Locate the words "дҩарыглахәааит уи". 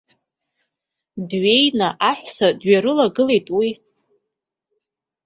2.59-3.69